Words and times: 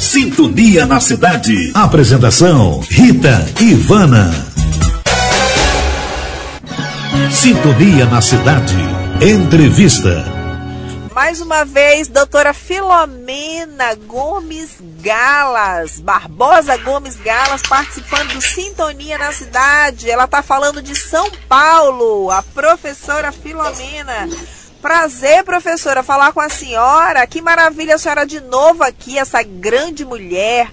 Sintonia 0.00 0.84
na 0.84 1.00
cidade. 1.00 1.72
Apresentação: 1.74 2.80
Rita 2.80 3.44
Ivana. 3.60 4.30
Sintonia 7.30 8.04
na 8.04 8.20
cidade. 8.20 8.76
Entrevista. 9.20 10.24
Mais 11.14 11.40
uma 11.40 11.64
vez, 11.64 12.08
doutora 12.08 12.52
Filomena 12.52 13.94
Gomes 14.06 14.76
Galas, 15.00 15.98
Barbosa 15.98 16.76
Gomes 16.76 17.16
Galas, 17.16 17.62
participando 17.62 18.34
do 18.34 18.42
Sintonia 18.42 19.16
na 19.16 19.32
Cidade. 19.32 20.10
Ela 20.10 20.24
está 20.24 20.42
falando 20.42 20.82
de 20.82 20.94
São 20.94 21.30
Paulo, 21.48 22.30
a 22.30 22.42
professora 22.42 23.32
Filomena. 23.32 24.28
Prazer, 24.80 25.42
professora, 25.44 26.02
falar 26.02 26.32
com 26.32 26.40
a 26.40 26.48
senhora. 26.48 27.26
Que 27.26 27.40
maravilha 27.40 27.94
a 27.94 27.98
senhora 27.98 28.26
de 28.26 28.40
novo 28.40 28.82
aqui, 28.82 29.18
essa 29.18 29.42
grande 29.42 30.04
mulher, 30.04 30.72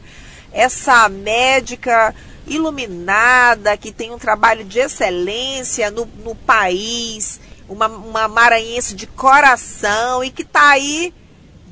essa 0.51 1.07
médica 1.09 2.13
iluminada, 2.45 3.77
que 3.77 3.91
tem 3.91 4.11
um 4.11 4.19
trabalho 4.19 4.63
de 4.65 4.79
excelência 4.79 5.89
no, 5.89 6.05
no 6.23 6.35
país 6.35 7.39
uma, 7.67 7.87
uma 7.87 8.27
maranhense 8.27 8.95
de 8.95 9.07
coração 9.07 10.23
e 10.23 10.29
que 10.29 10.43
está 10.43 10.69
aí 10.69 11.13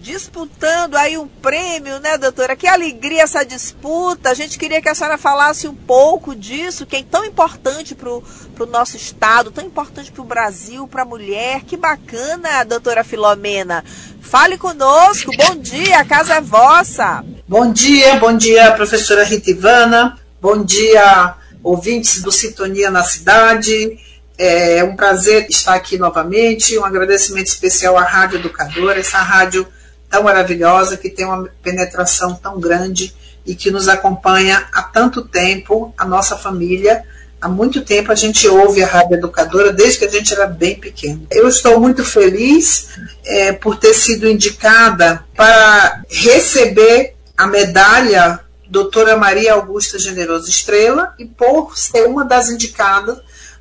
disputando 0.01 0.95
aí 0.95 1.15
um 1.15 1.27
prêmio, 1.27 1.99
né, 1.99 2.17
doutora? 2.17 2.55
Que 2.55 2.67
alegria 2.67 3.21
essa 3.21 3.45
disputa. 3.45 4.31
A 4.31 4.33
gente 4.33 4.57
queria 4.57 4.81
que 4.81 4.89
a 4.89 4.95
senhora 4.95 5.17
falasse 5.17 5.67
um 5.67 5.75
pouco 5.75 6.35
disso, 6.35 6.87
que 6.87 6.95
é 6.95 7.03
tão 7.03 7.23
importante 7.23 7.93
para 7.93 8.09
o 8.09 8.23
nosso 8.67 8.97
estado, 8.97 9.51
tão 9.51 9.63
importante 9.63 10.11
para 10.11 10.21
o 10.21 10.25
Brasil, 10.25 10.87
para 10.87 11.03
a 11.03 11.05
mulher. 11.05 11.61
Que 11.61 11.77
bacana, 11.77 12.63
doutora 12.63 13.03
Filomena. 13.03 13.85
Fale 14.19 14.57
conosco. 14.57 15.31
Bom 15.37 15.55
dia, 15.55 15.99
a 15.99 16.05
casa 16.05 16.35
é 16.35 16.41
vossa. 16.41 17.23
Bom 17.47 17.71
dia, 17.71 18.15
bom 18.15 18.35
dia, 18.35 18.71
professora 18.71 19.23
Rita 19.23 19.51
Ivana. 19.51 20.17
Bom 20.41 20.63
dia, 20.63 21.35
ouvintes 21.61 22.23
do 22.23 22.31
Sintonia 22.31 22.89
na 22.89 23.03
Cidade. 23.03 23.99
É 24.35 24.83
um 24.83 24.95
prazer 24.95 25.45
estar 25.47 25.75
aqui 25.75 25.99
novamente. 25.99 26.75
Um 26.79 26.85
agradecimento 26.85 27.47
especial 27.47 27.95
à 27.95 28.03
Rádio 28.03 28.39
Educadora, 28.39 28.99
essa 28.99 29.19
rádio 29.19 29.67
tão 30.11 30.23
maravilhosa, 30.23 30.97
que 30.97 31.09
tem 31.09 31.25
uma 31.25 31.49
penetração 31.63 32.35
tão 32.35 32.59
grande 32.59 33.15
e 33.45 33.55
que 33.55 33.71
nos 33.71 33.87
acompanha 33.87 34.67
há 34.71 34.83
tanto 34.83 35.23
tempo, 35.23 35.93
a 35.97 36.05
nossa 36.05 36.37
família. 36.37 37.03
Há 37.39 37.47
muito 37.47 37.81
tempo 37.81 38.11
a 38.11 38.15
gente 38.15 38.47
ouve 38.47 38.83
a 38.83 38.87
Rádio 38.87 39.15
Educadora, 39.15 39.73
desde 39.73 39.99
que 39.99 40.05
a 40.05 40.09
gente 40.09 40.31
era 40.31 40.45
bem 40.45 40.75
pequeno. 40.75 41.25
Eu 41.31 41.47
estou 41.47 41.79
muito 41.79 42.03
feliz 42.03 42.89
é, 43.25 43.53
por 43.53 43.77
ter 43.77 43.93
sido 43.93 44.27
indicada 44.27 45.25
para 45.35 46.03
receber 46.07 47.15
a 47.35 47.47
medalha 47.47 48.41
Doutora 48.67 49.17
Maria 49.17 49.53
Augusta 49.53 49.97
Generoso 49.97 50.49
Estrela 50.49 51.13
e 51.17 51.25
por 51.25 51.75
ser 51.77 52.05
uma 52.05 52.23
das 52.23 52.49
indicadas 52.49 53.17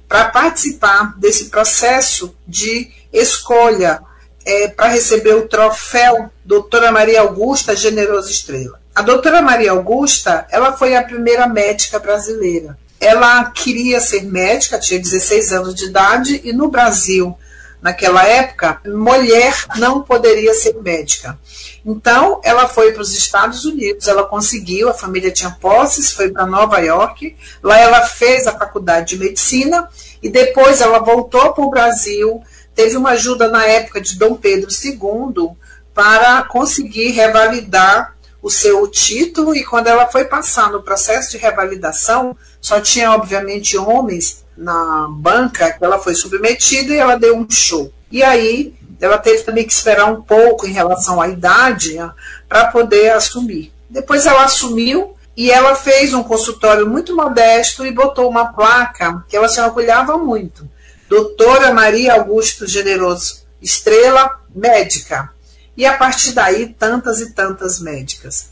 para 0.06 0.26
participar 0.26 1.18
desse 1.18 1.46
processo 1.46 2.34
de 2.46 2.90
escolha 3.12 4.02
é, 4.44 4.68
para 4.68 4.88
receber 4.88 5.34
o 5.34 5.48
troféu 5.48 6.30
Doutora 6.44 6.90
Maria 6.90 7.20
Augusta 7.20 7.76
Generoso 7.76 8.30
Estrela. 8.30 8.80
A 8.94 9.02
doutora 9.02 9.40
Maria 9.40 9.70
Augusta, 9.70 10.46
ela 10.50 10.72
foi 10.72 10.96
a 10.96 11.02
primeira 11.02 11.46
médica 11.46 11.98
brasileira. 11.98 12.76
Ela 12.98 13.44
queria 13.50 14.00
ser 14.00 14.24
médica, 14.24 14.78
tinha 14.78 15.00
16 15.00 15.52
anos 15.52 15.74
de 15.74 15.86
idade, 15.86 16.40
e 16.44 16.52
no 16.52 16.68
Brasil, 16.68 17.36
naquela 17.80 18.26
época, 18.26 18.80
mulher 18.84 19.54
não 19.76 20.02
poderia 20.02 20.52
ser 20.52 20.74
médica. 20.82 21.38
Então, 21.84 22.40
ela 22.44 22.68
foi 22.68 22.92
para 22.92 23.00
os 23.00 23.16
Estados 23.16 23.64
Unidos, 23.64 24.06
ela 24.06 24.24
conseguiu, 24.24 24.90
a 24.90 24.94
família 24.94 25.30
tinha 25.30 25.50
posses, 25.50 26.12
foi 26.12 26.30
para 26.30 26.44
Nova 26.44 26.78
York, 26.80 27.34
lá 27.62 27.78
ela 27.78 28.02
fez 28.02 28.46
a 28.46 28.58
faculdade 28.58 29.16
de 29.16 29.24
medicina 29.24 29.88
e 30.22 30.28
depois 30.28 30.80
ela 30.80 30.98
voltou 30.98 31.54
para 31.54 31.64
o 31.64 31.70
Brasil, 31.70 32.42
teve 32.74 32.96
uma 32.96 33.10
ajuda 33.10 33.48
na 33.48 33.64
época 33.66 34.00
de 34.00 34.18
Dom 34.18 34.34
Pedro 34.34 34.70
II 34.70 35.50
para 35.94 36.42
conseguir 36.44 37.10
revalidar 37.10 38.14
o 38.42 38.50
seu 38.50 38.86
título 38.88 39.54
e 39.54 39.64
quando 39.64 39.88
ela 39.88 40.06
foi 40.06 40.24
passar 40.24 40.70
no 40.70 40.82
processo 40.82 41.30
de 41.30 41.36
revalidação, 41.36 42.36
só 42.60 42.80
tinha 42.80 43.12
obviamente 43.12 43.76
homens 43.76 44.44
na 44.56 45.06
banca 45.10 45.72
que 45.72 45.84
ela 45.84 45.98
foi 45.98 46.14
submetida 46.14 46.94
e 46.94 46.98
ela 46.98 47.18
deu 47.18 47.36
um 47.36 47.46
show. 47.50 47.92
E 48.10 48.22
aí 48.22 48.74
ela 49.00 49.18
teve 49.18 49.42
também 49.42 49.66
que 49.66 49.72
esperar 49.72 50.06
um 50.06 50.22
pouco 50.22 50.66
em 50.66 50.72
relação 50.72 51.20
à 51.20 51.28
idade 51.28 51.94
né, 51.94 52.10
para 52.48 52.66
poder 52.66 53.12
assumir. 53.12 53.72
Depois 53.88 54.26
ela 54.26 54.44
assumiu 54.44 55.16
e 55.36 55.50
ela 55.50 55.74
fez 55.74 56.12
um 56.12 56.22
consultório 56.22 56.86
muito 56.86 57.16
modesto 57.16 57.86
e 57.86 57.92
botou 57.92 58.28
uma 58.28 58.52
placa 58.52 59.24
que 59.28 59.36
ela 59.36 59.48
se 59.48 59.60
orgulhava 59.60 60.18
muito. 60.18 60.68
Doutora 61.10 61.74
Maria 61.74 62.14
Augusto 62.14 62.68
Generoso 62.68 63.42
Estrela, 63.60 64.40
médica. 64.54 65.28
E 65.76 65.84
a 65.84 65.96
partir 65.96 66.30
daí, 66.30 66.68
tantas 66.68 67.20
e 67.20 67.32
tantas 67.32 67.80
médicas. 67.80 68.50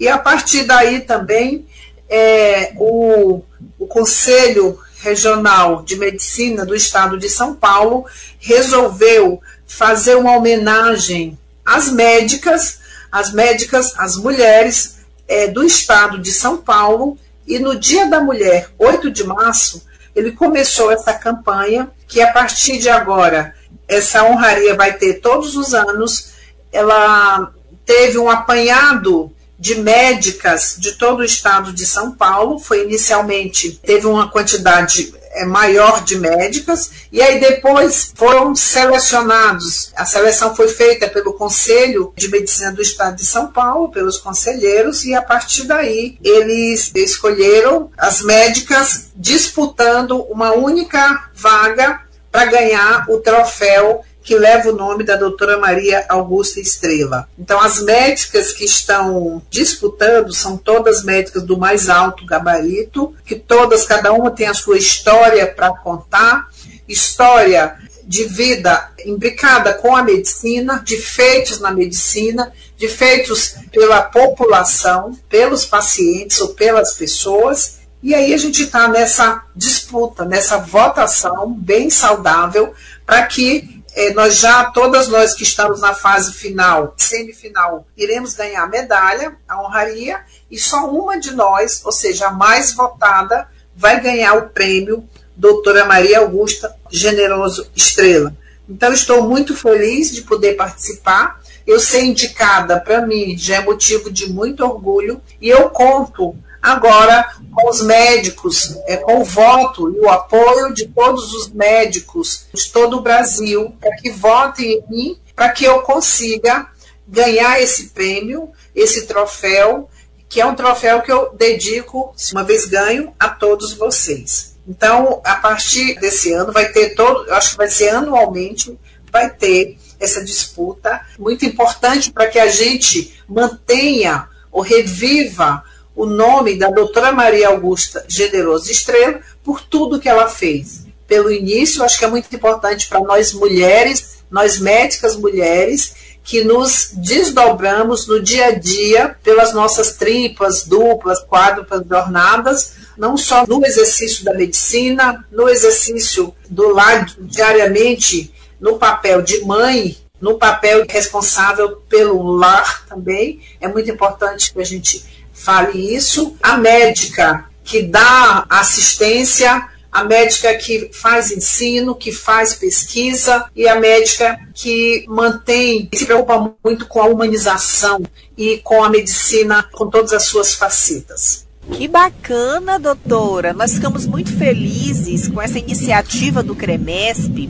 E 0.00 0.08
a 0.08 0.18
partir 0.18 0.64
daí 0.64 1.02
também, 1.02 1.64
é, 2.08 2.72
o, 2.76 3.42
o 3.78 3.86
Conselho 3.86 4.76
Regional 5.02 5.84
de 5.84 5.94
Medicina 5.94 6.66
do 6.66 6.74
Estado 6.74 7.16
de 7.16 7.28
São 7.28 7.54
Paulo 7.54 8.06
resolveu 8.40 9.40
fazer 9.64 10.16
uma 10.16 10.36
homenagem 10.36 11.38
às 11.64 11.92
médicas, 11.92 12.80
às 13.10 13.32
médicas, 13.32 13.94
às 13.96 14.16
mulheres 14.16 14.96
é, 15.28 15.46
do 15.46 15.62
Estado 15.62 16.18
de 16.18 16.32
São 16.32 16.56
Paulo. 16.56 17.16
E 17.46 17.60
no 17.60 17.78
Dia 17.78 18.06
da 18.06 18.20
Mulher, 18.20 18.70
8 18.80 19.12
de 19.12 19.22
março, 19.22 19.80
ele 20.14 20.32
começou 20.32 20.90
essa 20.90 21.12
campanha 21.12 21.90
que 22.06 22.20
a 22.20 22.32
partir 22.32 22.78
de 22.78 22.88
agora 22.88 23.54
essa 23.88 24.24
honraria 24.24 24.74
vai 24.74 24.94
ter 24.94 25.14
todos 25.14 25.56
os 25.56 25.74
anos. 25.74 26.32
Ela 26.72 27.52
teve 27.84 28.18
um 28.18 28.30
apanhado 28.30 29.30
de 29.58 29.76
médicas 29.76 30.76
de 30.78 30.92
todo 30.92 31.20
o 31.20 31.24
estado 31.24 31.72
de 31.72 31.86
São 31.86 32.12
Paulo. 32.12 32.58
Foi 32.58 32.84
inicialmente, 32.84 33.72
teve 33.84 34.06
uma 34.06 34.28
quantidade 34.28 35.14
maior 35.44 36.04
de 36.04 36.18
médicas, 36.18 36.90
e 37.10 37.20
aí 37.20 37.40
depois 37.40 38.12
foram 38.14 38.54
selecionados. 38.54 39.90
A 39.96 40.04
seleção 40.04 40.54
foi 40.54 40.68
feita 40.68 41.08
pelo 41.08 41.32
Conselho 41.32 42.12
de 42.16 42.28
Medicina 42.28 42.70
do 42.70 42.82
Estado 42.82 43.16
de 43.16 43.24
São 43.24 43.48
Paulo, 43.48 43.90
pelos 43.90 44.18
conselheiros, 44.18 45.04
e 45.04 45.14
a 45.14 45.22
partir 45.22 45.64
daí 45.64 46.18
eles 46.22 46.92
escolheram 46.94 47.90
as 47.96 48.22
médicas 48.22 49.08
disputando 49.16 50.22
uma 50.30 50.52
única 50.52 51.30
vaga 51.34 52.00
para 52.30 52.46
ganhar 52.46 53.06
o 53.08 53.18
troféu 53.18 54.04
que 54.24 54.34
leva 54.34 54.70
o 54.70 54.74
nome 54.74 55.04
da 55.04 55.16
doutora 55.16 55.58
Maria 55.58 56.06
Augusta 56.08 56.58
Estrela. 56.58 57.28
Então, 57.38 57.60
as 57.60 57.82
médicas 57.82 58.52
que 58.52 58.64
estão 58.64 59.42
disputando 59.50 60.32
são 60.32 60.56
todas 60.56 61.04
médicas 61.04 61.42
do 61.42 61.58
mais 61.58 61.90
alto 61.90 62.24
gabarito, 62.24 63.14
que 63.26 63.34
todas, 63.34 63.84
cada 63.84 64.12
uma 64.14 64.30
tem 64.30 64.46
a 64.46 64.54
sua 64.54 64.78
história 64.78 65.46
para 65.46 65.70
contar, 65.76 66.48
história 66.88 67.76
de 68.02 68.24
vida 68.24 68.90
imbricada 69.04 69.74
com 69.74 69.94
a 69.94 70.02
medicina, 70.02 70.82
de 70.84 70.96
feitos 70.96 71.60
na 71.60 71.70
medicina, 71.70 72.50
de 72.78 72.88
feitos 72.88 73.56
pela 73.70 74.02
população, 74.02 75.18
pelos 75.28 75.66
pacientes 75.66 76.40
ou 76.40 76.48
pelas 76.48 76.94
pessoas. 76.94 77.80
E 78.02 78.14
aí 78.14 78.32
a 78.32 78.38
gente 78.38 78.64
está 78.64 78.88
nessa 78.88 79.42
disputa, 79.54 80.24
nessa 80.24 80.58
votação 80.58 81.52
bem 81.52 81.88
saudável 81.90 82.74
para 83.06 83.22
que 83.26 83.73
é, 83.94 84.12
nós 84.12 84.38
já, 84.38 84.64
todas 84.64 85.08
nós 85.08 85.34
que 85.34 85.44
estamos 85.44 85.80
na 85.80 85.94
fase 85.94 86.32
final, 86.32 86.94
semifinal, 86.96 87.86
iremos 87.96 88.34
ganhar 88.34 88.64
a 88.64 88.68
medalha, 88.68 89.36
a 89.48 89.62
honraria, 89.62 90.20
e 90.50 90.58
só 90.58 90.90
uma 90.90 91.18
de 91.18 91.32
nós, 91.32 91.80
ou 91.84 91.92
seja, 91.92 92.26
a 92.26 92.32
mais 92.32 92.72
votada, 92.72 93.48
vai 93.76 94.00
ganhar 94.00 94.34
o 94.34 94.48
prêmio 94.48 95.08
Doutora 95.36 95.84
Maria 95.84 96.20
Augusta 96.20 96.74
Generoso 96.90 97.70
Estrela. 97.74 98.36
Então, 98.68 98.92
estou 98.92 99.28
muito 99.28 99.54
feliz 99.54 100.10
de 100.10 100.22
poder 100.22 100.54
participar. 100.54 101.40
Eu 101.66 101.80
ser 101.80 102.04
indicada, 102.04 102.80
para 102.80 103.06
mim, 103.06 103.36
já 103.38 103.56
é 103.56 103.60
motivo 103.60 104.10
de 104.10 104.32
muito 104.32 104.64
orgulho, 104.64 105.20
e 105.40 105.48
eu 105.48 105.70
conto 105.70 106.36
Agora, 106.64 107.30
com 107.54 107.68
os 107.68 107.82
médicos, 107.82 108.74
é, 108.86 108.96
com 108.96 109.20
o 109.20 109.24
voto 109.24 109.94
e 109.94 110.00
o 110.00 110.08
apoio 110.08 110.72
de 110.72 110.88
todos 110.88 111.30
os 111.34 111.50
médicos 111.50 112.46
de 112.54 112.72
todo 112.72 112.96
o 112.96 113.02
Brasil, 113.02 113.76
para 113.78 113.94
que 113.96 114.10
votem 114.10 114.72
em 114.72 114.84
mim, 114.88 115.18
para 115.36 115.50
que 115.50 115.66
eu 115.66 115.82
consiga 115.82 116.66
ganhar 117.06 117.60
esse 117.60 117.90
prêmio, 117.90 118.50
esse 118.74 119.06
troféu, 119.06 119.90
que 120.26 120.40
é 120.40 120.46
um 120.46 120.54
troféu 120.54 121.02
que 121.02 121.12
eu 121.12 121.34
dedico, 121.34 122.14
uma 122.32 122.42
vez 122.42 122.64
ganho, 122.64 123.12
a 123.20 123.28
todos 123.28 123.74
vocês. 123.74 124.56
Então, 124.66 125.20
a 125.22 125.34
partir 125.34 126.00
desse 126.00 126.32
ano, 126.32 126.50
vai 126.50 126.72
ter 126.72 126.94
todo, 126.94 127.30
acho 127.34 127.50
que 127.50 127.58
vai 127.58 127.68
ser 127.68 127.90
anualmente, 127.90 128.74
vai 129.12 129.28
ter 129.28 129.76
essa 129.98 130.24
disputa 130.24 131.00
muito 131.18 131.44
importante 131.44 132.10
para 132.10 132.26
que 132.26 132.38
a 132.38 132.48
gente 132.48 133.14
mantenha 133.28 134.28
ou 134.50 134.62
reviva 134.62 135.62
o 135.94 136.06
nome 136.06 136.58
da 136.58 136.68
doutora 136.68 137.12
Maria 137.12 137.48
Augusta 137.48 138.04
Generoso 138.08 138.70
Estrela 138.70 139.20
por 139.42 139.60
tudo 139.60 140.00
que 140.00 140.08
ela 140.08 140.28
fez. 140.28 140.84
Pelo 141.06 141.30
início, 141.30 141.84
acho 141.84 141.98
que 141.98 142.04
é 142.04 142.08
muito 142.08 142.34
importante 142.34 142.88
para 142.88 143.00
nós 143.00 143.32
mulheres, 143.32 144.24
nós 144.30 144.58
médicas 144.58 145.16
mulheres, 145.16 145.94
que 146.24 146.42
nos 146.42 146.90
desdobramos 146.94 148.08
no 148.08 148.20
dia 148.20 148.46
a 148.46 148.50
dia 148.52 149.14
pelas 149.22 149.52
nossas 149.52 149.92
tripas, 149.92 150.64
duplas, 150.64 151.22
quádruplas 151.22 151.86
jornadas, 151.86 152.72
não 152.96 153.16
só 153.16 153.46
no 153.46 153.64
exercício 153.64 154.24
da 154.24 154.32
medicina, 154.32 155.24
no 155.30 155.48
exercício 155.48 156.34
do 156.48 156.70
lar 156.70 157.06
diariamente, 157.20 158.32
no 158.64 158.78
papel 158.78 159.20
de 159.20 159.44
mãe, 159.44 159.94
no 160.18 160.38
papel 160.38 160.86
responsável 160.88 161.82
pelo 161.86 162.22
lar 162.32 162.86
também. 162.86 163.42
É 163.60 163.68
muito 163.68 163.90
importante 163.90 164.54
que 164.54 164.58
a 164.58 164.64
gente 164.64 165.04
fale 165.34 165.94
isso. 165.94 166.34
A 166.42 166.56
médica 166.56 167.44
que 167.62 167.82
dá 167.82 168.46
assistência 168.48 169.68
a 169.92 170.02
médica 170.02 170.52
que 170.56 170.90
faz 170.92 171.30
ensino, 171.30 171.94
que 171.94 172.10
faz 172.10 172.52
pesquisa 172.52 173.44
e 173.54 173.68
a 173.68 173.78
médica 173.78 174.36
que 174.52 175.04
mantém, 175.06 175.88
se 175.94 176.04
preocupa 176.04 176.52
muito 176.64 176.88
com 176.88 177.00
a 177.00 177.06
humanização 177.06 178.02
e 178.36 178.58
com 178.58 178.82
a 178.82 178.90
medicina, 178.90 179.62
com 179.70 179.88
todas 179.88 180.12
as 180.12 180.24
suas 180.24 180.52
facetas. 180.52 181.46
Que 181.70 181.86
bacana, 181.86 182.76
doutora! 182.76 183.52
Nós 183.52 183.74
ficamos 183.74 184.04
muito 184.04 184.36
felizes 184.36 185.28
com 185.28 185.40
essa 185.40 185.60
iniciativa 185.60 186.42
do 186.42 186.56
CREMESP 186.56 187.48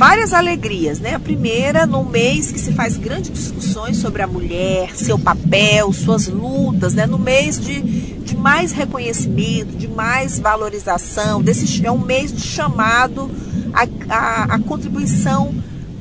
várias 0.00 0.32
alegrias, 0.32 0.98
né? 0.98 1.14
A 1.14 1.20
primeira, 1.20 1.84
num 1.84 2.06
mês 2.06 2.50
que 2.50 2.58
se 2.58 2.72
faz 2.72 2.96
grandes 2.96 3.30
discussões 3.30 3.98
sobre 3.98 4.22
a 4.22 4.26
mulher, 4.26 4.96
seu 4.96 5.18
papel, 5.18 5.92
suas 5.92 6.26
lutas, 6.26 6.94
né? 6.94 7.04
No 7.04 7.18
mês 7.18 7.60
de, 7.60 7.82
de 7.82 8.34
mais 8.34 8.72
reconhecimento, 8.72 9.76
de 9.76 9.86
mais 9.86 10.38
valorização, 10.38 11.42
desse, 11.42 11.84
é 11.84 11.92
um 11.92 11.98
mês 11.98 12.32
de 12.32 12.40
chamado 12.40 13.30
a, 13.74 13.86
a, 14.08 14.44
a 14.54 14.58
contribuição 14.60 15.54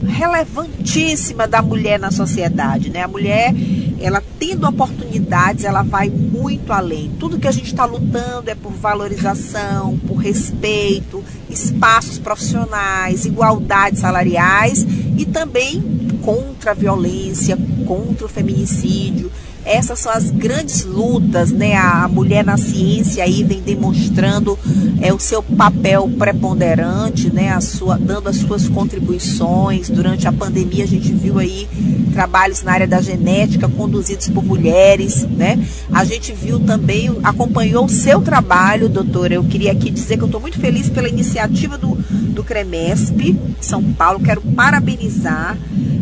relevantíssima 0.07 1.45
da 1.45 1.61
mulher 1.61 1.99
na 1.99 2.09
sociedade, 2.09 2.89
né? 2.89 3.03
A 3.03 3.07
mulher, 3.09 3.53
ela 4.01 4.23
tendo 4.39 4.67
oportunidades, 4.67 5.63
ela 5.63 5.81
vai 5.83 6.09
muito 6.09 6.71
além. 6.71 7.11
Tudo 7.19 7.39
que 7.39 7.47
a 7.47 7.51
gente 7.51 7.67
está 7.67 7.85
lutando 7.85 8.49
é 8.49 8.55
por 8.55 8.71
valorização, 8.71 9.97
por 10.07 10.15
respeito, 10.15 11.23
espaços 11.49 12.17
profissionais, 12.17 13.25
igualdades 13.25 13.99
salariais 13.99 14.85
e 15.17 15.25
também 15.25 15.81
contra 16.21 16.71
a 16.71 16.73
violência, 16.73 17.57
contra 17.85 18.25
o 18.25 18.29
feminicídio. 18.29 19.31
Essas 19.65 19.99
são 19.99 20.11
as 20.11 20.31
grandes 20.31 20.83
lutas, 20.83 21.51
né? 21.51 21.75
A 21.75 22.07
mulher 22.07 22.43
na 22.43 22.57
ciência 22.57 23.23
aí 23.23 23.43
vem 23.43 23.61
demonstrando 23.61 24.57
é, 25.01 25.13
o 25.13 25.19
seu 25.19 25.43
papel 25.43 26.09
preponderante, 26.17 27.31
né? 27.31 27.51
A 27.51 27.61
sua, 27.61 27.97
dando 27.97 28.29
as 28.29 28.37
suas 28.37 28.67
contribuições. 28.67 29.89
Durante 29.89 30.27
a 30.27 30.31
pandemia 30.31 30.83
a 30.83 30.87
gente 30.87 31.11
viu 31.11 31.39
aí 31.39 31.67
trabalhos 32.13 32.63
na 32.63 32.71
área 32.71 32.87
da 32.87 33.01
genética 33.01 33.67
conduzidos 33.69 34.29
por 34.29 34.43
mulheres, 34.43 35.23
né? 35.23 35.63
A 35.91 36.03
gente 36.03 36.33
viu 36.33 36.59
também, 36.59 37.15
acompanhou 37.23 37.85
o 37.85 37.89
seu 37.89 38.21
trabalho, 38.21 38.89
doutora. 38.89 39.35
Eu 39.35 39.43
queria 39.43 39.71
aqui 39.71 39.89
dizer 39.91 40.17
que 40.17 40.23
eu 40.23 40.27
estou 40.27 40.41
muito 40.41 40.59
feliz 40.59 40.89
pela 40.89 41.07
iniciativa 41.07 41.77
do, 41.77 41.95
do 41.95 42.43
CREMESP 42.43 43.37
São 43.61 43.83
Paulo. 43.93 44.19
Quero 44.19 44.41
parabenizar 44.41 45.57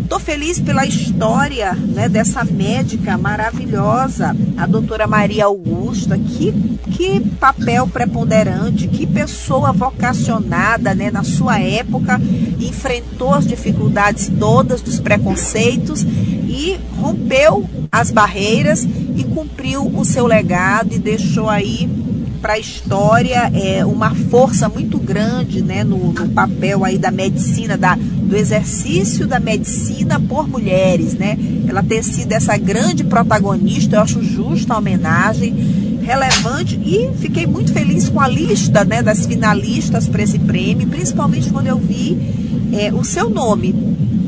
Estou 0.07 0.21
feliz 0.21 0.57
pela 0.57 0.86
história 0.86 1.74
né, 1.74 2.07
dessa 2.07 2.42
médica 2.45 3.18
maravilhosa, 3.18 3.46
a 4.57 4.65
doutora 4.65 5.07
Maria 5.07 5.45
Augusta. 5.45 6.17
Que, 6.17 6.51
que 6.91 7.19
papel 7.39 7.88
preponderante, 7.88 8.88
que 8.88 9.05
pessoa 9.05 9.71
vocacionada 9.71 10.94
né, 10.94 11.09
na 11.09 11.23
sua 11.23 11.59
época, 11.59 12.19
enfrentou 12.59 13.33
as 13.33 13.47
dificuldades 13.47 14.31
todas 14.39 14.81
dos 14.81 14.99
preconceitos 14.99 16.03
e 16.03 16.79
rompeu 16.99 17.67
as 17.91 18.11
barreiras 18.11 18.88
e 19.15 19.23
cumpriu 19.23 19.85
o 19.85 20.05
seu 20.05 20.25
legado 20.25 20.94
e 20.94 20.99
deixou 20.99 21.49
aí 21.49 21.89
para 22.37 22.53
a 22.53 22.59
história 22.59 23.51
é, 23.53 23.85
uma 23.85 24.13
força 24.13 24.69
muito 24.69 24.97
grande 24.97 25.61
né, 25.61 25.83
no, 25.83 26.13
no, 26.13 26.29
papel 26.29 26.85
aí 26.85 26.97
da 26.97 27.11
medicina, 27.11 27.77
da, 27.77 27.95
do 27.95 28.35
exercício 28.35 29.27
da 29.27 29.39
medicina 29.39 30.19
por 30.19 30.47
mulheres. 30.47 31.13
Né? 31.13 31.37
Ela 31.67 31.83
ter 31.83 32.03
sido 32.03 32.31
essa 32.31 32.55
grande 32.57 33.03
protagonista, 33.03 33.97
eu 33.97 34.01
acho 34.01 34.23
justa 34.23 34.73
a 34.73 34.77
homenagem, 34.77 35.99
relevante 36.01 36.79
e 36.85 37.11
fiquei 37.17 37.45
muito 37.45 37.73
feliz 37.73 38.07
com 38.07 38.21
a 38.21 38.27
lista 38.27 38.85
né, 38.85 39.01
das 39.01 39.25
finalistas 39.25 40.07
para 40.07 40.23
esse 40.23 40.39
prêmio, 40.39 40.87
principalmente 40.87 41.49
quando 41.49 41.67
eu 41.67 41.77
vi 41.77 42.17
é, 42.71 42.93
o 42.93 43.03
seu 43.03 43.29
nome. 43.29 43.75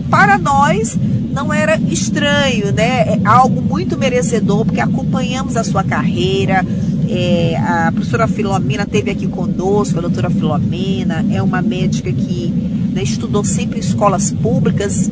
Para 0.10 0.38
nós, 0.38 0.98
não 1.32 1.54
era 1.54 1.78
estranho, 1.78 2.74
né? 2.74 3.14
É 3.14 3.20
algo 3.24 3.62
muito 3.62 3.98
merecedor, 3.98 4.66
porque 4.66 4.82
acompanhamos 4.82 5.56
a 5.56 5.64
sua 5.64 5.84
carreira, 5.84 6.66
é, 7.10 7.58
a 7.58 7.92
professora 7.92 8.28
Filomena 8.28 8.86
teve 8.86 9.10
aqui 9.10 9.28
conosco, 9.28 9.98
a 9.98 10.02
doutora 10.02 10.30
Filomena 10.30 11.26
é 11.32 11.42
uma 11.42 11.62
médica 11.62 12.12
que 12.12 12.54
né, 12.94 13.02
estudou 13.02 13.44
sempre 13.44 13.78
em 13.78 13.82
escolas 13.82 14.32
públicas, 14.32 15.10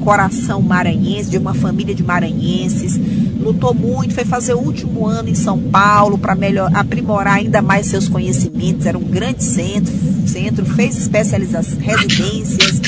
coração 0.00 0.62
maranhense, 0.62 1.28
de 1.28 1.38
uma 1.38 1.52
família 1.52 1.94
de 1.94 2.02
maranhenses, 2.02 2.98
lutou 3.40 3.74
muito, 3.74 4.14
foi 4.14 4.24
fazer 4.24 4.54
o 4.54 4.58
último 4.58 5.06
ano 5.06 5.28
em 5.28 5.34
São 5.34 5.58
Paulo 5.58 6.16
para 6.16 6.34
melhor 6.34 6.70
aprimorar 6.74 7.34
ainda 7.34 7.60
mais 7.60 7.86
seus 7.86 8.08
conhecimentos, 8.08 8.86
era 8.86 8.96
um 8.96 9.04
grande 9.04 9.42
centro, 9.42 9.92
centro 10.26 10.64
fez 10.64 10.96
especializações, 10.96 11.78
residências, 11.78 12.80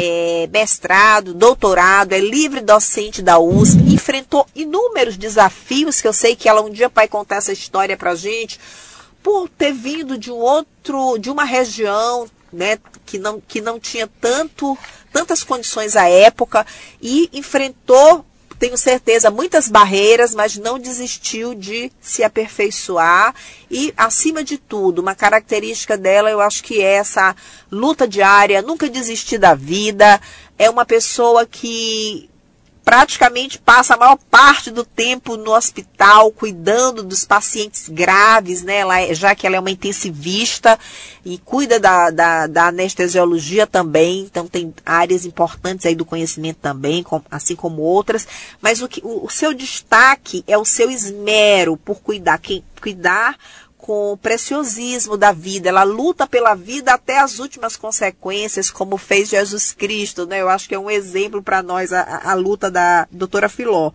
é, 0.00 0.48
mestrado, 0.52 1.34
doutorado, 1.34 2.12
é 2.12 2.20
livre 2.20 2.60
docente 2.60 3.22
da 3.22 3.38
USP, 3.38 3.80
enfrentou 3.92 4.46
inúmeros 4.54 5.16
desafios 5.16 6.00
que 6.00 6.08
eu 6.08 6.12
sei 6.12 6.36
que 6.36 6.48
ela 6.48 6.62
um 6.62 6.70
dia 6.70 6.90
vai 6.94 7.08
contar 7.08 7.36
essa 7.36 7.52
história 7.52 7.96
para 7.96 8.14
gente, 8.14 8.60
por 9.22 9.48
ter 9.48 9.72
vindo 9.72 10.16
de 10.16 10.30
um 10.30 10.36
outro, 10.36 11.18
de 11.18 11.30
uma 11.30 11.44
região, 11.44 12.28
né, 12.52 12.78
que 13.04 13.18
não, 13.18 13.40
que 13.40 13.60
não 13.60 13.78
tinha 13.78 14.08
tanto, 14.20 14.78
tantas 15.12 15.42
condições 15.42 15.96
à 15.96 16.08
época 16.08 16.66
e 17.00 17.28
enfrentou 17.32 18.24
tenho 18.58 18.76
certeza, 18.76 19.30
muitas 19.30 19.68
barreiras, 19.68 20.34
mas 20.34 20.56
não 20.56 20.78
desistiu 20.78 21.54
de 21.54 21.92
se 22.00 22.22
aperfeiçoar. 22.22 23.34
E, 23.70 23.92
acima 23.96 24.42
de 24.42 24.56
tudo, 24.56 25.00
uma 25.00 25.14
característica 25.14 25.96
dela, 25.96 26.30
eu 26.30 26.40
acho 26.40 26.62
que 26.62 26.80
é 26.80 26.94
essa 26.94 27.34
luta 27.70 28.06
diária, 28.08 28.62
nunca 28.62 28.88
desistir 28.88 29.38
da 29.38 29.54
vida. 29.54 30.20
É 30.58 30.70
uma 30.70 30.86
pessoa 30.86 31.44
que 31.44 32.30
praticamente 32.86 33.58
passa 33.58 33.94
a 33.94 33.96
maior 33.96 34.16
parte 34.30 34.70
do 34.70 34.84
tempo 34.84 35.36
no 35.36 35.52
hospital 35.52 36.30
cuidando 36.30 37.02
dos 37.02 37.24
pacientes 37.24 37.88
graves, 37.88 38.62
né? 38.62 38.76
Ela, 38.76 39.00
é, 39.00 39.12
já 39.12 39.34
que 39.34 39.44
ela 39.44 39.56
é 39.56 39.60
uma 39.60 39.72
intensivista 39.72 40.78
e 41.24 41.36
cuida 41.36 41.80
da, 41.80 42.10
da, 42.10 42.46
da, 42.46 42.68
anestesiologia 42.68 43.66
também, 43.66 44.20
então 44.20 44.46
tem 44.46 44.72
áreas 44.86 45.24
importantes 45.24 45.84
aí 45.84 45.96
do 45.96 46.04
conhecimento 46.04 46.58
também, 46.62 47.04
assim 47.28 47.56
como 47.56 47.82
outras. 47.82 48.24
Mas 48.62 48.80
o, 48.80 48.86
que, 48.86 49.00
o, 49.02 49.26
o 49.26 49.30
seu 49.30 49.52
destaque 49.52 50.44
é 50.46 50.56
o 50.56 50.64
seu 50.64 50.88
esmero 50.88 51.76
por 51.76 51.96
cuidar, 51.96 52.38
quem 52.38 52.62
cuidar 52.80 53.36
com 53.86 54.12
o 54.12 54.16
preciosismo 54.16 55.16
da 55.16 55.30
vida, 55.30 55.68
ela 55.68 55.84
luta 55.84 56.26
pela 56.26 56.56
vida 56.56 56.92
até 56.92 57.20
as 57.20 57.38
últimas 57.38 57.76
consequências, 57.76 58.68
como 58.68 58.96
fez 58.96 59.28
Jesus 59.28 59.72
Cristo, 59.72 60.26
né? 60.26 60.42
Eu 60.42 60.48
acho 60.48 60.68
que 60.68 60.74
é 60.74 60.78
um 60.78 60.90
exemplo 60.90 61.40
para 61.40 61.62
nós 61.62 61.92
a, 61.92 62.32
a, 62.32 62.34
luta 62.34 62.68
da 62.68 63.06
doutora 63.12 63.48
Filó. 63.48 63.92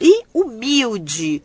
E 0.00 0.22
humilde, 0.32 1.42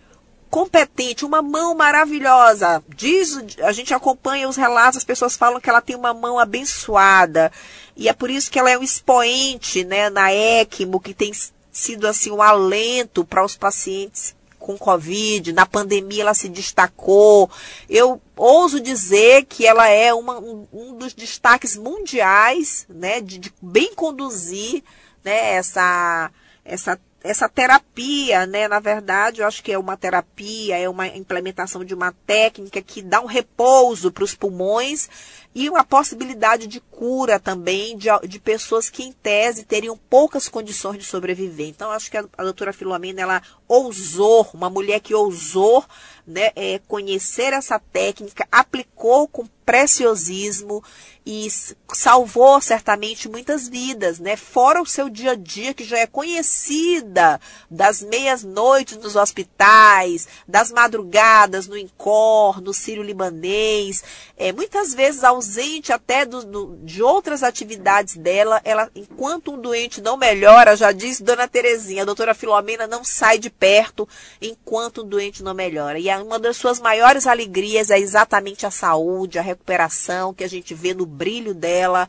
competente, 0.48 1.26
uma 1.26 1.42
mão 1.42 1.74
maravilhosa. 1.74 2.84
Diz, 2.96 3.44
a 3.64 3.72
gente 3.72 3.96
acompanha 3.96 4.48
os 4.48 4.58
relatos, 4.58 4.98
as 4.98 5.04
pessoas 5.04 5.36
falam 5.36 5.60
que 5.60 5.68
ela 5.68 5.82
tem 5.82 5.96
uma 5.96 6.14
mão 6.14 6.38
abençoada. 6.38 7.52
E 7.98 8.08
é 8.08 8.14
por 8.14 8.30
isso 8.30 8.52
que 8.52 8.60
ela 8.60 8.70
é 8.70 8.78
um 8.78 8.84
expoente, 8.84 9.84
né, 9.84 10.08
na 10.12 10.32
ECMO, 10.32 11.00
que 11.00 11.16
tem 11.16 11.32
sido 11.72 12.06
assim 12.06 12.30
um 12.30 12.44
alento 12.44 13.26
para 13.26 13.44
os 13.44 13.56
pacientes 13.56 14.36
com 14.62 14.78
Covid, 14.78 15.52
na 15.52 15.66
pandemia 15.66 16.22
ela 16.22 16.34
se 16.34 16.48
destacou. 16.48 17.50
Eu 17.90 18.22
ouso 18.38 18.80
dizer 18.80 19.46
que 19.46 19.66
ela 19.66 19.90
é 19.90 20.14
uma, 20.14 20.40
um, 20.40 20.68
um, 20.72 20.96
dos 20.96 21.14
destaques 21.14 21.76
mundiais, 21.76 22.86
né, 22.88 23.20
de, 23.20 23.38
de 23.38 23.54
bem 23.62 23.94
conduzir, 23.94 24.84
né, 25.24 25.56
essa, 25.56 26.32
essa 26.64 26.98
essa 27.24 27.48
terapia, 27.48 28.48
né, 28.48 28.68
na 28.68 28.80
verdade, 28.80 29.42
eu 29.42 29.48
acho 29.48 29.64
que 29.64 29.72
é 29.72 29.78
uma 29.78 29.96
terapia, 29.96 30.78
é 30.78 30.90
uma 30.90 31.08
implementação 31.08 31.86
de 31.86 31.94
uma 31.94 32.12
técnica 32.26 32.82
que 32.82 33.02
dá 33.02 33.22
um 33.22 33.28
repouso 33.28 34.12
para 34.12 34.24
os 34.24 34.34
pulmões 34.34 35.08
e 35.54 35.70
uma 35.70 35.84
possibilidade 35.84 36.66
de 36.68 36.80
cura 36.80 37.40
também 37.40 37.98
de, 37.98 38.08
de 38.28 38.40
pessoas 38.40 38.90
que, 38.90 39.04
em 39.04 39.12
tese, 39.12 39.66
teriam 39.66 39.98
poucas 40.10 40.48
condições 40.48 40.98
de 40.98 41.04
sobreviver. 41.04 41.68
Então, 41.68 41.92
acho 41.92 42.10
que 42.10 42.18
a, 42.18 42.26
a 42.38 42.44
doutora 42.44 42.72
Filomena, 42.72 43.22
ela 43.22 43.42
ousou, 43.68 44.48
uma 44.54 44.70
mulher 44.70 45.00
que 45.00 45.14
ousou 45.14 45.84
né, 46.26 46.52
é, 46.56 46.80
conhecer 46.88 47.54
essa 47.54 47.80
técnica, 47.80 48.48
aplicou 48.52 49.28
com 49.28 49.46
preciosismo 49.66 50.84
e 51.26 51.48
salvou 51.94 52.60
certamente 52.60 53.30
muitas 53.30 53.70
vidas, 53.70 54.20
né? 54.20 54.36
Fora 54.36 54.82
o 54.82 54.86
seu 54.86 55.08
dia 55.08 55.32
a 55.32 55.36
dia 55.36 55.74
que 55.74 55.84
já 55.84 56.00
é 56.00 56.08
conhecida 56.08 57.40
das 57.70 58.02
meias 58.02 58.44
noites 58.44 58.98
nos 58.98 59.16
hospitais, 59.16 60.28
das 60.48 60.72
madrugadas 60.72 61.68
no 61.68 61.78
Incor, 61.78 62.60
no 62.60 62.74
Sírio 62.74 63.04
Libanês, 63.04 64.04
é, 64.36 64.52
muitas 64.52 64.94
vezes 64.94 65.24
ausente 65.42 65.92
até 65.92 66.24
do, 66.24 66.46
do, 66.46 66.78
de 66.84 67.02
outras 67.02 67.42
atividades 67.42 68.16
dela, 68.16 68.62
ela, 68.64 68.90
enquanto 68.96 69.52
um 69.52 69.60
doente 69.60 70.00
não 70.00 70.16
melhora, 70.16 70.76
já 70.76 70.92
disse 70.92 71.24
Dona 71.24 71.48
Terezinha, 71.48 72.04
a 72.04 72.06
doutora 72.06 72.36
Filomena 72.36 72.86
não 72.86 73.04
sai 73.04 73.40
de 73.40 73.50
perto 73.50 74.08
enquanto 74.40 75.02
um 75.02 75.08
doente 75.08 75.42
não 75.42 75.56
melhora. 75.56 75.98
E 75.98 76.08
uma 76.22 76.38
das 76.38 76.58
suas 76.58 76.80
maiores 76.80 77.26
alegrias 77.26 77.90
é 77.90 77.98
exatamente 77.98 78.68
a 78.68 78.72
saúde, 78.72 79.40
a 79.40 79.42
recuperação 79.42 80.32
que 80.32 80.44
a 80.44 80.50
gente 80.50 80.76
vê 80.76 80.94
no 80.94 81.08
brilho 81.08 81.56
dela, 81.56 82.08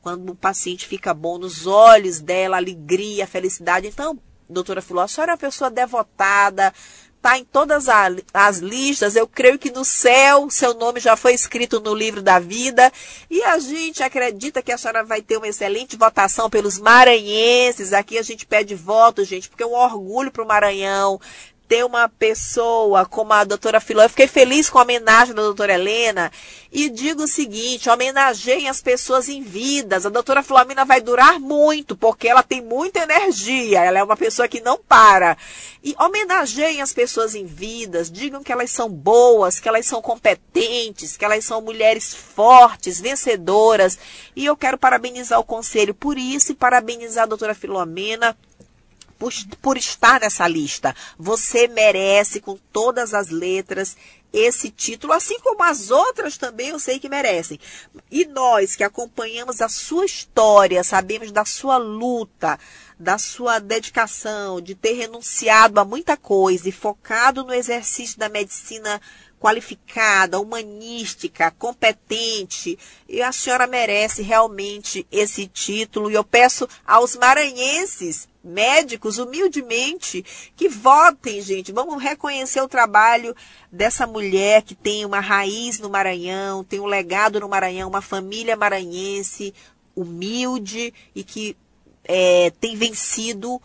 quando 0.00 0.30
o 0.30 0.34
paciente 0.34 0.86
fica 0.86 1.12
bom, 1.12 1.36
nos 1.36 1.66
olhos 1.66 2.18
dela, 2.20 2.56
alegria, 2.56 3.26
felicidade. 3.26 3.86
Então, 3.88 4.18
doutora 4.48 4.80
Filó, 4.80 5.02
a 5.02 5.08
senhora 5.08 5.32
é 5.32 5.34
uma 5.34 5.38
pessoa 5.38 5.70
devotada, 5.70 6.72
está 7.20 7.38
em 7.38 7.44
todas 7.44 7.86
as 8.32 8.58
listas. 8.58 9.14
Eu 9.14 9.28
creio 9.28 9.58
que 9.58 9.70
no 9.70 9.84
céu 9.84 10.48
seu 10.50 10.72
nome 10.74 10.98
já 10.98 11.16
foi 11.16 11.34
escrito 11.34 11.78
no 11.78 11.94
livro 11.94 12.22
da 12.22 12.38
vida. 12.38 12.90
E 13.30 13.42
a 13.42 13.58
gente 13.58 14.02
acredita 14.02 14.62
que 14.62 14.72
a 14.72 14.78
senhora 14.78 15.04
vai 15.04 15.20
ter 15.20 15.36
uma 15.36 15.46
excelente 15.46 15.96
votação 15.96 16.48
pelos 16.48 16.78
maranhenses. 16.78 17.92
Aqui 17.92 18.18
a 18.18 18.22
gente 18.22 18.46
pede 18.46 18.74
voto, 18.74 19.22
gente, 19.22 19.50
porque 19.50 19.62
é 19.62 19.66
um 19.66 19.74
orgulho 19.74 20.32
para 20.32 20.42
o 20.42 20.48
Maranhão 20.48 21.20
ter 21.70 21.84
uma 21.84 22.08
pessoa 22.08 23.06
como 23.06 23.32
a 23.32 23.44
doutora 23.44 23.78
Filó. 23.78 24.02
Eu 24.02 24.08
fiquei 24.08 24.26
feliz 24.26 24.68
com 24.68 24.80
a 24.80 24.82
homenagem 24.82 25.32
da 25.32 25.42
doutora 25.42 25.74
Helena 25.74 26.32
e 26.72 26.90
digo 26.90 27.22
o 27.22 27.28
seguinte, 27.28 27.88
homenageiem 27.88 28.68
as 28.68 28.82
pessoas 28.82 29.28
em 29.28 29.40
vidas. 29.40 30.04
A 30.04 30.08
doutora 30.08 30.42
Filomena 30.42 30.84
vai 30.84 31.00
durar 31.00 31.38
muito, 31.38 31.96
porque 31.96 32.26
ela 32.26 32.42
tem 32.42 32.60
muita 32.60 32.98
energia, 32.98 33.84
ela 33.84 34.00
é 34.00 34.02
uma 34.02 34.16
pessoa 34.16 34.48
que 34.48 34.60
não 34.60 34.78
para. 34.78 35.36
E 35.80 35.94
homenageiem 35.96 36.82
as 36.82 36.92
pessoas 36.92 37.36
em 37.36 37.46
vidas, 37.46 38.10
digam 38.10 38.42
que 38.42 38.50
elas 38.50 38.72
são 38.72 38.88
boas, 38.88 39.60
que 39.60 39.68
elas 39.68 39.86
são 39.86 40.02
competentes, 40.02 41.16
que 41.16 41.24
elas 41.24 41.44
são 41.44 41.62
mulheres 41.62 42.12
fortes, 42.12 43.00
vencedoras. 43.00 43.96
E 44.34 44.44
eu 44.44 44.56
quero 44.56 44.76
parabenizar 44.76 45.38
o 45.38 45.44
conselho 45.44 45.94
por 45.94 46.18
isso 46.18 46.50
e 46.50 46.56
parabenizar 46.56 47.22
a 47.22 47.28
doutora 47.28 47.54
Filomena 47.54 48.36
por, 49.20 49.32
por 49.60 49.76
estar 49.76 50.18
nessa 50.18 50.48
lista. 50.48 50.96
Você 51.18 51.68
merece, 51.68 52.40
com 52.40 52.56
todas 52.72 53.12
as 53.12 53.28
letras, 53.28 53.94
esse 54.32 54.70
título, 54.70 55.12
assim 55.12 55.38
como 55.40 55.62
as 55.62 55.90
outras 55.90 56.38
também 56.38 56.68
eu 56.68 56.78
sei 56.78 56.98
que 56.98 57.08
merecem. 57.08 57.60
E 58.10 58.24
nós 58.24 58.74
que 58.74 58.82
acompanhamos 58.82 59.60
a 59.60 59.68
sua 59.68 60.06
história, 60.06 60.82
sabemos 60.82 61.30
da 61.30 61.44
sua 61.44 61.76
luta, 61.76 62.58
da 62.98 63.18
sua 63.18 63.58
dedicação, 63.58 64.58
de 64.58 64.74
ter 64.74 64.94
renunciado 64.94 65.78
a 65.78 65.84
muita 65.84 66.16
coisa 66.16 66.68
e 66.68 66.72
focado 66.72 67.44
no 67.44 67.52
exercício 67.52 68.18
da 68.18 68.28
medicina 68.30 69.00
qualificada, 69.40 70.38
humanística, 70.38 71.50
competente, 71.52 72.78
e 73.08 73.22
a 73.22 73.32
senhora 73.32 73.66
merece 73.66 74.20
realmente 74.20 75.06
esse 75.10 75.46
título. 75.46 76.10
E 76.10 76.14
eu 76.14 76.22
peço 76.22 76.68
aos 76.86 77.16
maranhenses 77.16 78.28
médicos, 78.44 79.18
humildemente, 79.18 80.24
que 80.54 80.68
votem, 80.68 81.40
gente. 81.40 81.72
Vamos 81.72 82.02
reconhecer 82.02 82.60
o 82.60 82.68
trabalho 82.68 83.34
dessa 83.72 84.06
mulher 84.06 84.62
que 84.62 84.74
tem 84.74 85.04
uma 85.06 85.20
raiz 85.20 85.78
no 85.78 85.90
Maranhão, 85.90 86.62
tem 86.62 86.78
um 86.78 86.86
legado 86.86 87.40
no 87.40 87.48
Maranhão, 87.48 87.88
uma 87.88 88.02
família 88.02 88.56
maranhense 88.56 89.54
humilde 89.96 90.92
e 91.14 91.24
que 91.24 91.56
é, 92.04 92.50
tem 92.60 92.76
vencido 92.76 93.60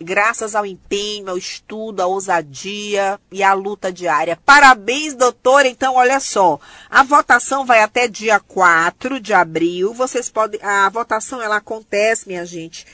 graças 0.00 0.54
ao 0.54 0.64
empenho, 0.64 1.30
ao 1.30 1.38
estudo, 1.38 2.00
à 2.00 2.06
ousadia 2.06 3.20
e 3.30 3.42
à 3.42 3.52
luta 3.52 3.92
diária. 3.92 4.38
Parabéns, 4.44 5.14
doutora. 5.14 5.68
Então, 5.68 5.96
olha 5.96 6.20
só, 6.20 6.58
a 6.88 7.02
votação 7.02 7.66
vai 7.66 7.82
até 7.82 8.06
dia 8.06 8.38
4 8.40 9.20
de 9.20 9.32
abril. 9.34 9.92
Vocês 9.92 10.30
podem, 10.30 10.60
a 10.62 10.88
votação 10.88 11.42
ela 11.42 11.56
acontece, 11.56 12.28
minha 12.28 12.46
gente, 12.46 12.86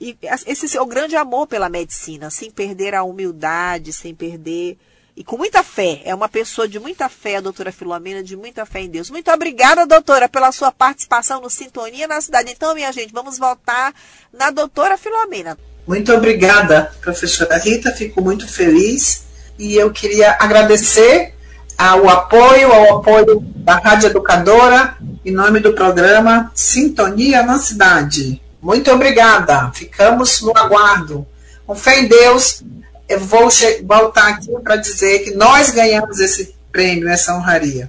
E 0.00 0.16
esse 0.46 0.68
seu 0.68 0.84
grande 0.86 1.16
amor 1.16 1.46
pela 1.46 1.68
medicina, 1.68 2.30
sem 2.30 2.50
perder 2.50 2.94
a 2.94 3.02
humildade, 3.02 3.92
sem 3.92 4.14
perder. 4.14 4.78
E 5.16 5.24
com 5.24 5.38
muita 5.38 5.62
fé. 5.62 6.02
É 6.04 6.14
uma 6.14 6.28
pessoa 6.28 6.68
de 6.68 6.78
muita 6.78 7.08
fé, 7.08 7.36
a 7.36 7.40
doutora 7.40 7.72
Filomena, 7.72 8.22
de 8.22 8.36
muita 8.36 8.66
fé 8.66 8.80
em 8.80 8.90
Deus. 8.90 9.08
Muito 9.08 9.30
obrigada, 9.30 9.86
doutora, 9.86 10.28
pela 10.28 10.52
sua 10.52 10.70
participação 10.70 11.40
no 11.40 11.48
Sintonia 11.48 12.06
na 12.06 12.20
Cidade. 12.20 12.52
Então, 12.52 12.74
minha 12.74 12.92
gente, 12.92 13.14
vamos 13.14 13.38
voltar 13.38 13.94
na 14.32 14.50
doutora 14.50 14.98
Filomena. 14.98 15.56
Muito 15.86 16.12
obrigada, 16.12 16.92
professora 17.00 17.56
Rita. 17.56 17.92
Fico 17.92 18.20
muito 18.20 18.46
feliz. 18.46 19.24
E 19.58 19.74
eu 19.74 19.90
queria 19.90 20.36
agradecer 20.38 21.34
ao 21.78 22.08
apoio, 22.08 22.72
ao 22.72 22.98
apoio 22.98 23.40
da 23.56 23.76
Rádio 23.76 24.08
Educadora, 24.08 24.96
em 25.24 25.32
nome 25.32 25.60
do 25.60 25.72
programa 25.72 26.50
Sintonia 26.54 27.42
na 27.42 27.58
Cidade. 27.58 28.42
Muito 28.66 28.90
obrigada. 28.90 29.70
Ficamos 29.72 30.42
no 30.42 30.50
aguardo. 30.56 31.24
Com 31.64 31.76
fé 31.76 32.00
em 32.00 32.08
Deus, 32.08 32.64
eu 33.08 33.20
vou 33.20 33.48
voltar 33.84 34.26
aqui 34.30 34.50
para 34.64 34.74
dizer 34.74 35.20
que 35.20 35.36
nós 35.36 35.70
ganhamos 35.70 36.18
esse 36.18 36.52
prêmio, 36.72 37.08
essa 37.08 37.36
honraria. 37.36 37.88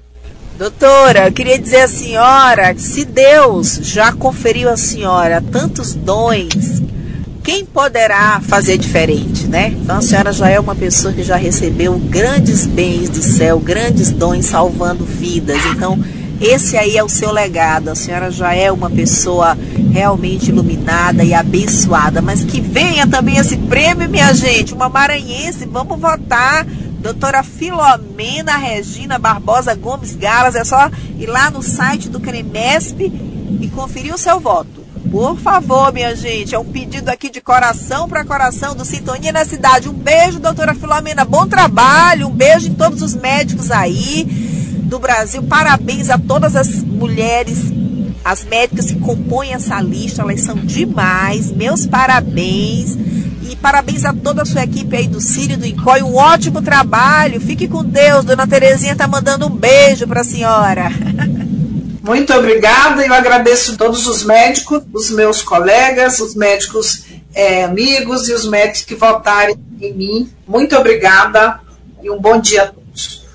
Doutora, 0.56 1.30
eu 1.30 1.32
queria 1.32 1.58
dizer 1.58 1.82
à 1.82 1.88
senhora 1.88 2.76
que 2.76 2.82
se 2.84 3.06
Deus 3.06 3.80
já 3.82 4.14
conferiu 4.14 4.70
à 4.70 4.78
senhora 4.78 5.44
tantos 5.52 5.96
dons 5.96 6.84
quem 7.44 7.66
poderá 7.66 8.40
fazer 8.42 8.78
diferente, 8.78 9.48
né? 9.48 9.70
Então 9.70 9.98
a 9.98 10.02
senhora 10.04 10.32
já 10.32 10.48
é 10.48 10.60
uma 10.60 10.76
pessoa 10.76 11.12
que 11.12 11.24
já 11.24 11.38
recebeu 11.38 11.98
grandes 11.98 12.68
bens 12.68 13.10
do 13.10 13.24
céu, 13.24 13.60
grandes 13.60 14.12
dons 14.12 14.46
salvando 14.46 15.04
vidas. 15.06 15.58
Então 15.74 15.98
esse 16.40 16.78
aí 16.78 16.98
é 16.98 17.04
o 17.04 17.10
seu 17.10 17.32
legado. 17.32 17.90
A 17.90 17.96
senhora 17.96 18.30
já 18.30 18.54
é 18.54 18.72
uma 18.72 18.90
pessoa 18.90 19.58
realmente 19.92 20.50
iluminada 20.50 21.24
e 21.24 21.34
abençoada. 21.34 22.22
Mas 22.22 22.44
que 22.44 22.62
venha 22.62 23.08
também 23.08 23.38
esse 23.38 23.58
prêmio, 23.58 24.10
minha 24.10 24.34
gente, 24.34 24.74
uma 24.74 24.90
maranhense, 24.90 25.66
vamos 25.66 26.00
votar. 26.00 26.66
Doutora 27.00 27.44
Filomena 27.44 28.58
Regina 28.58 29.20
Barbosa 29.20 29.74
Gomes 29.76 30.16
Galas, 30.16 30.56
é 30.56 30.64
só 30.64 30.90
ir 31.18 31.28
lá 31.28 31.50
no 31.50 31.62
site 31.62 32.10
do 32.10 32.20
CREMESP 32.20 33.04
e 33.62 33.68
conferir 33.70 34.14
o 34.14 34.18
seu 34.18 34.40
voto. 34.40 34.86
Por 35.10 35.38
favor, 35.38 35.94
minha 35.94 36.16
gente, 36.16 36.54
é 36.54 36.60
um 36.60 36.66
pedido 36.66 37.08
aqui 37.10 37.30
de 37.30 37.40
coração 37.40 38.10
para 38.10 38.26
coração 38.26 38.76
do 38.76 38.84
Sintonia 38.84 39.32
na 39.32 39.46
Cidade. 39.46 39.88
Um 39.88 39.94
beijo, 39.94 40.40
doutora 40.40 40.76
Filomena, 40.76 41.24
bom 41.24 41.48
trabalho, 41.48 42.28
um 42.28 42.32
beijo 42.32 42.68
em 42.68 42.74
todos 42.74 43.02
os 43.02 43.16
médicos 43.16 43.72
aí 43.72 44.47
do 44.88 45.00
Brasil. 45.00 45.44
Parabéns 45.44 46.10
a 46.10 46.18
todas 46.18 46.56
as 46.56 46.82
mulheres, 46.84 47.60
as 48.24 48.44
médicas 48.44 48.86
que 48.86 49.00
compõem 49.00 49.54
essa 49.54 49.80
lista, 49.82 50.22
elas 50.22 50.42
são 50.42 50.56
demais. 50.56 51.52
Meus 51.52 51.86
parabéns. 51.86 52.98
E 53.50 53.56
parabéns 53.56 54.04
a 54.04 54.14
toda 54.14 54.42
a 54.42 54.46
sua 54.46 54.64
equipe 54.64 54.96
aí 54.96 55.08
do 55.08 55.22
Círio 55.22 55.58
do 55.58 55.66
Incói. 55.66 56.02
Um 56.02 56.16
ótimo 56.16 56.62
trabalho. 56.62 57.40
Fique 57.40 57.68
com 57.68 57.84
Deus. 57.84 58.26
Dona 58.26 58.48
Terezinha 58.48 58.96
tá 58.96 59.08
mandando 59.08 59.48
um 59.48 59.52
beijo 59.52 60.08
para 60.08 60.22
a 60.22 60.24
senhora. 60.24 60.90
Muito 62.04 62.34
obrigada. 62.34 63.06
Eu 63.06 63.14
agradeço 63.14 63.78
todos 63.78 64.08
os 64.08 64.24
médicos, 64.24 64.82
os 64.94 65.10
meus 65.12 65.42
colegas, 65.42 66.20
os 66.20 66.36
médicos 66.36 67.04
é, 67.34 67.66
amigos 67.66 68.28
e 68.30 68.34
os 68.34 68.48
médicos 68.48 68.84
que 68.84 68.96
votarem 68.96 69.58
em 69.80 69.94
mim. 69.94 70.30
Muito 70.48 70.76
obrigada 70.76 71.60
e 72.02 72.10
um 72.10 72.20
bom 72.20 72.40
dia 72.40 72.64
a. 72.64 72.77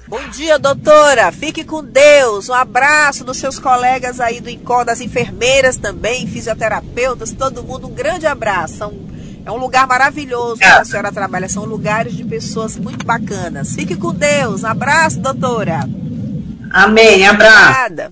Bom 0.07 0.29
dia, 0.29 0.59
doutora. 0.59 1.33
Fique 1.33 1.65
com 1.65 1.83
Deus. 1.83 2.49
Um 2.49 2.55
abraço 2.55 3.25
dos 3.25 3.37
seus 3.37 3.59
colegas 3.59 4.21
aí 4.21 4.41
do 4.41 4.51
INCOR, 4.51 4.85
das 4.85 5.01
enfermeiras 5.01 5.77
também, 5.77 6.27
fisioterapeutas, 6.27 7.33
todo 7.33 7.63
mundo. 7.63 7.87
Um 7.87 7.95
grande 7.95 8.27
abraço. 8.27 8.93
É 9.45 9.51
um 9.51 9.57
lugar 9.57 9.87
maravilhoso 9.87 10.59
que 10.59 10.65
a 10.65 10.85
senhora 10.85 11.11
trabalha. 11.11 11.49
São 11.49 11.65
lugares 11.65 12.15
de 12.15 12.25
pessoas 12.25 12.77
muito 12.77 13.05
bacanas. 13.05 13.75
Fique 13.75 13.97
com 13.97 14.13
Deus. 14.13 14.63
Um 14.63 14.69
abraço, 14.69 15.19
doutora. 15.19 15.81
Amém. 16.71 17.27
Abraço. 17.27 17.81
Obrigada. 17.81 18.11